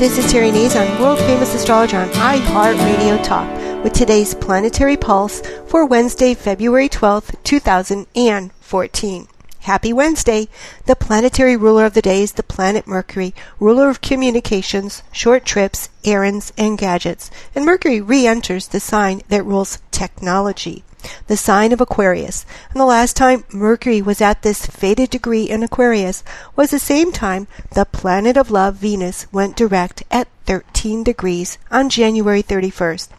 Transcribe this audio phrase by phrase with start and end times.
[0.00, 5.84] This is Terry Nazon, world famous astrologer on iHeartRadio Talk, with today's planetary pulse for
[5.84, 9.28] Wednesday, February 12th, 2014.
[9.58, 10.48] Happy Wednesday!
[10.86, 15.90] The planetary ruler of the day is the planet Mercury, ruler of communications, short trips,
[16.02, 17.30] errands, and gadgets.
[17.54, 20.82] And Mercury re enters the sign that rules technology
[21.30, 22.44] the sign of Aquarius.
[22.72, 26.24] And the last time Mercury was at this fated degree in Aquarius
[26.56, 31.88] was the same time the planet of love, Venus, went direct at 13 degrees on
[31.88, 33.10] January 31st.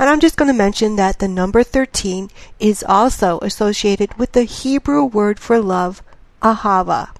[0.00, 2.28] And I'm just going to mention that the number 13
[2.58, 6.02] is also associated with the Hebrew word for love,
[6.42, 7.10] ahava.